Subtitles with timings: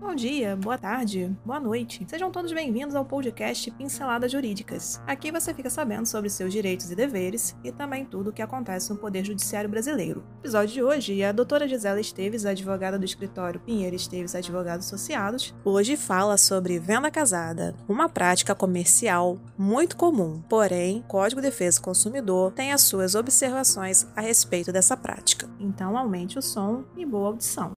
[0.00, 2.06] Bom dia, boa tarde, boa noite.
[2.08, 5.02] Sejam todos bem-vindos ao podcast Pinceladas Jurídicas.
[5.04, 8.90] Aqui você fica sabendo sobre seus direitos e deveres e também tudo o que acontece
[8.90, 10.20] no Poder Judiciário Brasileiro.
[10.20, 15.52] No episódio de hoje, a doutora Gisela Esteves, advogada do escritório Pinheiro Esteves Advogados Associados,
[15.64, 20.40] hoje fala sobre venda casada, uma prática comercial muito comum.
[20.48, 25.48] Porém, o Código de Defesa do Consumidor tem as suas observações a respeito dessa prática.
[25.58, 27.72] Então, aumente o som e boa audição.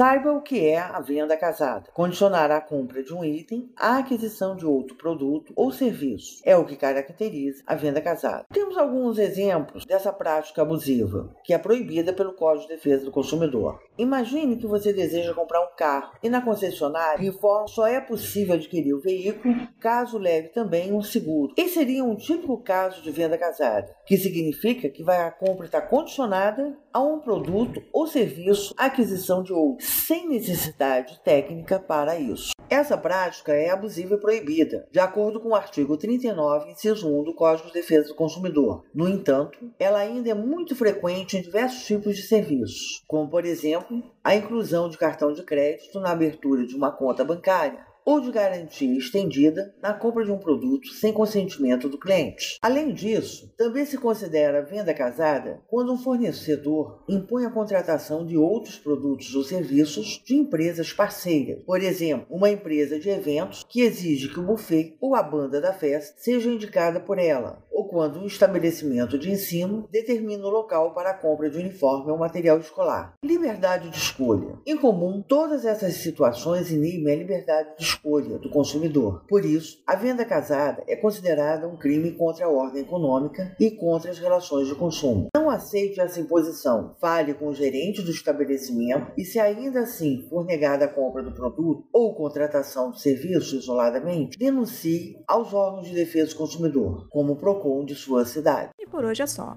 [0.00, 1.90] Saiba o que é a venda casada.
[1.92, 6.40] Condicionar a compra de um item à aquisição de outro produto ou serviço.
[6.42, 8.46] É o que caracteriza a venda casada.
[8.50, 13.78] Temos alguns exemplos dessa prática abusiva, que é proibida pelo Código de Defesa do Consumidor.
[13.98, 18.94] Imagine que você deseja comprar um carro e na concessionária informa só é possível adquirir
[18.94, 21.52] o veículo caso leve também um seguro.
[21.58, 26.74] Esse seria um típico caso de venda casada, que significa que a compra está condicionada
[26.90, 32.52] a um produto ou serviço, aquisição de outro sem necessidade técnica para isso.
[32.68, 37.34] Essa prática é abusiva e proibida, de acordo com o artigo 39, inciso 1 do
[37.34, 38.84] Código de Defesa do Consumidor.
[38.94, 44.00] No entanto, ela ainda é muito frequente em diversos tipos de serviços, como, por exemplo,
[44.22, 48.96] a inclusão de cartão de crédito na abertura de uma conta bancária, ou de garantia
[48.98, 52.58] estendida na compra de um produto sem consentimento do cliente.
[52.62, 58.78] Além disso, também se considera venda casada quando um fornecedor impõe a contratação de outros
[58.78, 61.62] produtos ou serviços de empresas parceiras.
[61.64, 65.72] Por exemplo, uma empresa de eventos que exige que o buffet ou a banda da
[65.72, 71.10] festa seja indicada por ela, ou quando um estabelecimento de ensino determina o local para
[71.10, 73.14] a compra de uniforme ou material escolar.
[73.24, 74.58] Liberdade de escolha.
[74.66, 79.24] Em comum, todas essas situações inibem a liberdade de escolha do consumidor.
[79.28, 84.10] Por isso, a venda casada é considerada um crime contra a ordem econômica e contra
[84.10, 85.28] as relações de consumo.
[85.34, 86.96] Não aceite essa imposição.
[87.00, 91.32] Fale com o gerente do estabelecimento e, se ainda assim for negada a compra do
[91.32, 97.36] produto ou contratação de serviço isoladamente, denuncie aos órgãos de defesa do consumidor, como o
[97.36, 98.70] PROCON de sua cidade.
[98.78, 99.56] E por hoje é só.